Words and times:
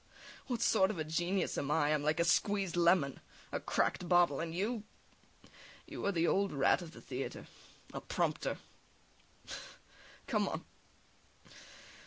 What 0.47 0.63
sort 0.63 0.89
of 0.89 0.97
a 0.97 1.03
genius 1.03 1.59
am 1.59 1.69
I? 1.69 1.93
I'm 1.93 2.01
like 2.01 2.19
a 2.19 2.23
squeezed 2.25 2.75
lemon, 2.75 3.19
a 3.51 3.59
cracked 3.59 4.09
bottle, 4.09 4.39
and 4.39 4.51
you 4.51 4.81
you 5.85 6.03
are 6.07 6.11
the 6.11 6.25
old 6.25 6.51
rat 6.51 6.81
of 6.81 6.93
the 6.93 7.01
theatre... 7.01 7.45
a 7.93 8.01
prompter! 8.01 8.57
Come 10.25 10.47
on! 10.49 10.65